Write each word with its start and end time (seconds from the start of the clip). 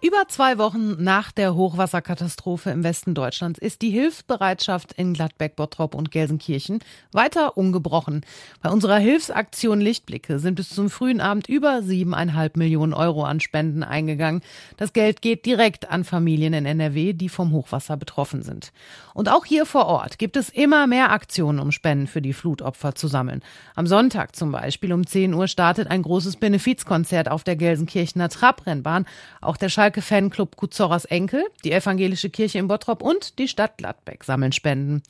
Über 0.00 0.28
zwei 0.28 0.58
Wochen 0.58 1.02
nach 1.02 1.32
der 1.32 1.56
Hochwasserkatastrophe 1.56 2.70
im 2.70 2.84
Westen 2.84 3.14
Deutschlands 3.14 3.58
ist 3.58 3.82
die 3.82 3.90
Hilfsbereitschaft 3.90 4.92
in 4.92 5.12
Gladbeck, 5.12 5.56
Bottrop 5.56 5.96
und 5.96 6.12
Gelsenkirchen 6.12 6.78
weiter 7.10 7.56
ungebrochen. 7.56 8.24
Bei 8.62 8.70
unserer 8.70 8.98
Hilfsaktion 8.98 9.80
Lichtblicke 9.80 10.38
sind 10.38 10.54
bis 10.54 10.68
zum 10.68 10.88
frühen 10.88 11.20
Abend 11.20 11.48
über 11.48 11.82
siebeneinhalb 11.82 12.56
Millionen 12.56 12.94
Euro 12.94 13.24
an 13.24 13.40
Spenden 13.40 13.82
eingegangen. 13.82 14.42
Das 14.76 14.92
Geld 14.92 15.20
geht 15.20 15.44
direkt 15.46 15.90
an 15.90 16.04
Familien 16.04 16.52
in 16.52 16.64
NRW, 16.64 17.12
die 17.12 17.28
vom 17.28 17.50
Hochwasser 17.50 17.96
betroffen 17.96 18.42
sind. 18.42 18.70
Und 19.14 19.28
auch 19.28 19.44
hier 19.44 19.66
vor 19.66 19.86
Ort 19.86 20.20
gibt 20.20 20.36
es 20.36 20.48
immer 20.48 20.86
mehr 20.86 21.10
Aktionen, 21.10 21.58
um 21.58 21.72
Spenden 21.72 22.06
für 22.06 22.22
die 22.22 22.34
Flutopfer 22.34 22.94
zu 22.94 23.08
sammeln. 23.08 23.42
Am 23.74 23.88
Sonntag 23.88 24.36
zum 24.36 24.52
Beispiel 24.52 24.92
um 24.92 25.04
10 25.04 25.34
Uhr 25.34 25.48
startet 25.48 25.90
ein 25.90 26.02
großes 26.02 26.36
Benefizkonzert 26.36 27.28
auf 27.28 27.42
der 27.42 27.56
Gelsenkirchener 27.56 28.28
Trabrennbahn. 28.28 29.04
Auch 29.40 29.56
der 29.56 29.70
Schalke 29.88 30.02
Fanclub 30.02 30.56
Kuzoras 30.56 31.06
Enkel, 31.06 31.46
die 31.64 31.72
Evangelische 31.72 32.28
Kirche 32.28 32.58
in 32.58 32.68
Bottrop 32.68 33.00
und 33.00 33.38
die 33.38 33.48
Stadt 33.48 33.78
Gladbeck 33.78 34.22
sammeln 34.22 34.52
Spenden. 34.52 35.02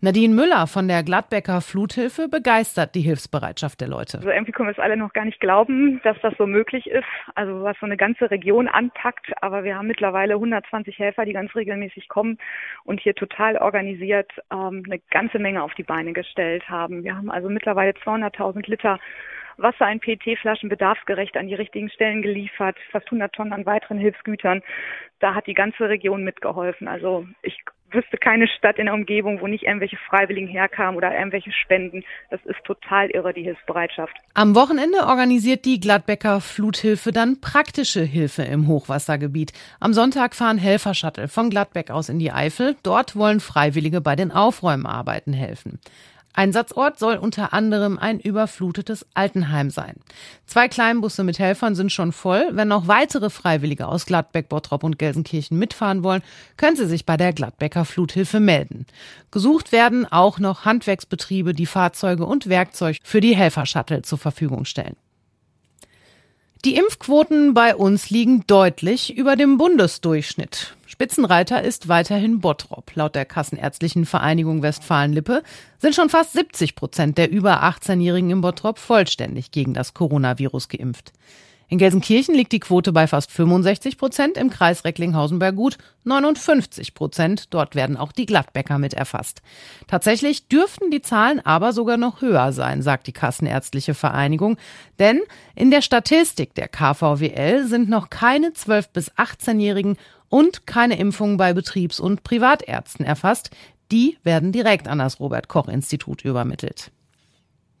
Nadine 0.00 0.32
Müller 0.32 0.68
von 0.68 0.86
der 0.86 1.02
Gladbecker 1.02 1.60
Fluthilfe 1.60 2.28
begeistert 2.28 2.94
die 2.94 3.00
Hilfsbereitschaft 3.00 3.80
der 3.80 3.88
Leute. 3.88 4.18
Also 4.18 4.30
irgendwie 4.30 4.52
können 4.52 4.68
wir 4.68 4.72
es 4.72 4.78
alle 4.78 4.96
noch 4.96 5.12
gar 5.12 5.24
nicht 5.24 5.40
glauben, 5.40 6.00
dass 6.04 6.16
das 6.22 6.34
so 6.38 6.46
möglich 6.46 6.86
ist. 6.86 7.02
Also 7.34 7.64
was 7.64 7.76
so 7.80 7.86
eine 7.86 7.96
ganze 7.96 8.30
Region 8.30 8.68
anpackt. 8.68 9.26
Aber 9.42 9.64
wir 9.64 9.76
haben 9.76 9.88
mittlerweile 9.88 10.34
120 10.34 10.96
Helfer, 11.00 11.24
die 11.24 11.32
ganz 11.32 11.52
regelmäßig 11.56 12.08
kommen 12.08 12.38
und 12.84 13.00
hier 13.00 13.16
total 13.16 13.56
organisiert 13.56 14.30
ähm, 14.52 14.84
eine 14.86 15.00
ganze 15.10 15.40
Menge 15.40 15.64
auf 15.64 15.74
die 15.74 15.82
Beine 15.82 16.12
gestellt 16.12 16.68
haben. 16.70 17.02
Wir 17.02 17.16
haben 17.16 17.28
also 17.28 17.48
mittlerweile 17.48 17.90
200.000 17.90 18.70
Liter 18.70 19.00
Wasser 19.56 19.90
in 19.90 19.98
PET-Flaschen 19.98 20.68
bedarfsgerecht 20.68 21.36
an 21.36 21.48
die 21.48 21.54
richtigen 21.54 21.90
Stellen 21.90 22.22
geliefert, 22.22 22.76
fast 22.92 23.06
100 23.06 23.32
Tonnen 23.32 23.52
an 23.52 23.66
weiteren 23.66 23.98
Hilfsgütern. 23.98 24.62
Da 25.18 25.34
hat 25.34 25.48
die 25.48 25.54
ganze 25.54 25.88
Region 25.88 26.22
mitgeholfen. 26.22 26.86
Also 26.86 27.26
ich 27.42 27.58
wüsste 27.90 28.16
keine 28.16 28.46
Stadt 28.48 28.78
in 28.78 28.86
der 28.86 28.94
Umgebung, 28.94 29.40
wo 29.40 29.46
nicht 29.46 29.64
irgendwelche 29.64 29.96
Freiwilligen 30.08 30.48
herkamen 30.48 30.96
oder 30.96 31.16
irgendwelche 31.16 31.52
Spenden. 31.52 32.04
Das 32.30 32.40
ist 32.44 32.62
total 32.64 33.10
irre, 33.10 33.32
die 33.32 33.42
Hilfsbereitschaft. 33.42 34.14
Am 34.34 34.54
Wochenende 34.54 34.98
organisiert 35.06 35.64
die 35.64 35.80
Gladbecker 35.80 36.40
Fluthilfe 36.40 37.12
dann 37.12 37.40
praktische 37.40 38.02
Hilfe 38.02 38.42
im 38.42 38.66
Hochwassergebiet. 38.66 39.52
Am 39.80 39.92
Sonntag 39.92 40.34
fahren 40.34 40.58
Helfershuttle 40.58 41.28
von 41.28 41.50
Gladbeck 41.50 41.90
aus 41.90 42.08
in 42.08 42.18
die 42.18 42.32
Eifel. 42.32 42.76
Dort 42.82 43.16
wollen 43.16 43.40
Freiwillige 43.40 44.00
bei 44.00 44.16
den 44.16 44.30
Aufräumarbeiten 44.30 45.32
helfen. 45.32 45.80
Einsatzort 46.38 47.00
soll 47.00 47.16
unter 47.16 47.52
anderem 47.52 47.98
ein 47.98 48.20
überflutetes 48.20 49.04
Altenheim 49.12 49.70
sein. 49.70 49.96
Zwei 50.46 50.68
Kleinbusse 50.68 51.24
mit 51.24 51.40
Helfern 51.40 51.74
sind 51.74 51.90
schon 51.90 52.12
voll. 52.12 52.50
Wenn 52.52 52.68
noch 52.68 52.86
weitere 52.86 53.28
Freiwillige 53.28 53.88
aus 53.88 54.06
Gladbeck, 54.06 54.48
Bottrop 54.48 54.84
und 54.84 55.00
Gelsenkirchen 55.00 55.58
mitfahren 55.58 56.04
wollen, 56.04 56.22
können 56.56 56.76
sie 56.76 56.86
sich 56.86 57.04
bei 57.04 57.16
der 57.16 57.32
Gladbecker 57.32 57.84
Fluthilfe 57.84 58.38
melden. 58.38 58.86
Gesucht 59.32 59.72
werden 59.72 60.06
auch 60.06 60.38
noch 60.38 60.64
Handwerksbetriebe, 60.64 61.54
die 61.54 61.66
Fahrzeuge 61.66 62.24
und 62.24 62.48
Werkzeug 62.48 62.98
für 63.02 63.20
die 63.20 63.34
Helfershuttle 63.34 64.02
zur 64.02 64.18
Verfügung 64.18 64.64
stellen. 64.64 64.94
Die 66.64 66.74
Impfquoten 66.74 67.54
bei 67.54 67.76
uns 67.76 68.10
liegen 68.10 68.44
deutlich 68.48 69.16
über 69.16 69.36
dem 69.36 69.58
Bundesdurchschnitt. 69.58 70.74
Spitzenreiter 70.86 71.62
ist 71.62 71.86
weiterhin 71.86 72.40
Bottrop. 72.40 72.90
Laut 72.96 73.14
der 73.14 73.24
Kassenärztlichen 73.24 74.06
Vereinigung 74.06 74.60
Westfalen-Lippe 74.60 75.44
sind 75.78 75.94
schon 75.94 76.08
fast 76.08 76.32
70 76.32 76.74
Prozent 76.74 77.16
der 77.16 77.30
über 77.30 77.62
18-Jährigen 77.62 78.30
im 78.30 78.40
Bottrop 78.40 78.80
vollständig 78.80 79.52
gegen 79.52 79.72
das 79.72 79.94
Coronavirus 79.94 80.68
geimpft. 80.68 81.12
In 81.70 81.76
Gelsenkirchen 81.76 82.34
liegt 82.34 82.52
die 82.52 82.60
Quote 82.60 82.92
bei 82.92 83.06
fast 83.06 83.30
65 83.30 83.98
Prozent, 83.98 84.38
im 84.38 84.48
Kreis 84.48 84.84
Recklinghausen 84.84 85.38
bei 85.38 85.50
gut 85.50 85.76
59 86.04 86.94
Prozent. 86.94 87.52
Dort 87.52 87.74
werden 87.74 87.98
auch 87.98 88.10
die 88.10 88.24
Gladbäcker 88.24 88.78
mit 88.78 88.94
erfasst. 88.94 89.42
Tatsächlich 89.86 90.48
dürften 90.48 90.90
die 90.90 91.02
Zahlen 91.02 91.44
aber 91.44 91.74
sogar 91.74 91.98
noch 91.98 92.22
höher 92.22 92.52
sein, 92.52 92.80
sagt 92.80 93.06
die 93.06 93.12
Kassenärztliche 93.12 93.92
Vereinigung. 93.92 94.56
Denn 94.98 95.20
in 95.54 95.70
der 95.70 95.82
Statistik 95.82 96.54
der 96.54 96.68
KVWL 96.68 97.66
sind 97.66 97.90
noch 97.90 98.08
keine 98.08 98.48
12- 98.48 98.86
bis 98.94 99.10
18-Jährigen 99.12 99.98
und 100.30 100.66
keine 100.66 100.98
Impfungen 100.98 101.36
bei 101.36 101.52
Betriebs- 101.52 102.00
und 102.00 102.24
Privatärzten 102.24 103.04
erfasst. 103.04 103.50
Die 103.92 104.16
werden 104.22 104.52
direkt 104.52 104.88
an 104.88 105.00
das 105.00 105.20
Robert 105.20 105.48
Koch 105.48 105.68
Institut 105.68 106.24
übermittelt. 106.24 106.90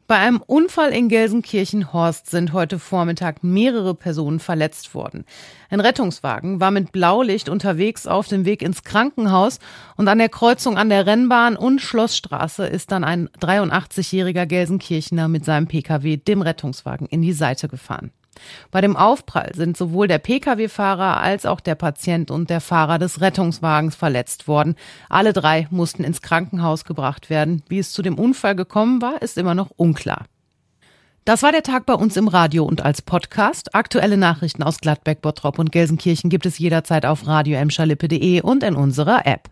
Bei 0.08 0.16
einem 0.16 0.40
Unfall 0.40 0.92
in 0.92 1.10
Gelsenkirchen-Horst 1.10 2.30
sind 2.30 2.54
heute 2.54 2.78
Vormittag 2.78 3.44
mehrere 3.44 3.94
Personen 3.94 4.40
verletzt 4.40 4.94
worden. 4.94 5.26
Ein 5.68 5.80
Rettungswagen 5.80 6.60
war 6.60 6.70
mit 6.70 6.92
Blaulicht 6.92 7.50
unterwegs 7.50 8.06
auf 8.06 8.26
dem 8.26 8.46
Weg 8.46 8.62
ins 8.62 8.84
Krankenhaus 8.84 9.58
und 9.98 10.08
an 10.08 10.16
der 10.16 10.30
Kreuzung 10.30 10.78
an 10.78 10.88
der 10.88 11.04
Rennbahn 11.04 11.58
und 11.58 11.82
Schlossstraße 11.82 12.66
ist 12.66 12.90
dann 12.90 13.04
ein 13.04 13.28
83-jähriger 13.38 14.46
Gelsenkirchener 14.46 15.28
mit 15.28 15.44
seinem 15.44 15.66
Pkw 15.66 16.16
dem 16.16 16.40
Rettungswagen 16.40 17.06
in 17.06 17.20
die 17.20 17.34
Seite 17.34 17.68
gefahren. 17.68 18.10
Bei 18.70 18.80
dem 18.80 18.96
Aufprall 18.96 19.52
sind 19.54 19.76
sowohl 19.76 20.08
der 20.08 20.18
Pkw-Fahrer 20.18 21.20
als 21.20 21.46
auch 21.46 21.60
der 21.60 21.74
Patient 21.74 22.30
und 22.30 22.50
der 22.50 22.60
Fahrer 22.60 22.98
des 22.98 23.20
Rettungswagens 23.20 23.94
verletzt 23.94 24.48
worden. 24.48 24.74
Alle 25.08 25.32
drei 25.32 25.66
mussten 25.70 26.04
ins 26.04 26.22
Krankenhaus 26.22 26.84
gebracht 26.84 27.30
werden. 27.30 27.62
Wie 27.68 27.78
es 27.78 27.92
zu 27.92 28.02
dem 28.02 28.18
Unfall 28.18 28.56
gekommen 28.56 29.02
war, 29.02 29.22
ist 29.22 29.38
immer 29.38 29.54
noch 29.54 29.70
unklar. 29.76 30.24
Das 31.28 31.42
war 31.42 31.52
der 31.52 31.62
Tag 31.62 31.84
bei 31.84 31.92
uns 31.92 32.16
im 32.16 32.26
Radio 32.26 32.64
und 32.64 32.80
als 32.80 33.02
Podcast. 33.02 33.74
Aktuelle 33.74 34.16
Nachrichten 34.16 34.62
aus 34.62 34.78
Gladbeck, 34.78 35.20
Bottrop 35.20 35.58
und 35.58 35.70
Gelsenkirchen 35.70 36.30
gibt 36.30 36.46
es 36.46 36.58
jederzeit 36.58 37.04
auf 37.04 37.26
radio 37.26 37.60
und 37.60 38.62
in 38.62 38.74
unserer 38.74 39.26
App. 39.26 39.42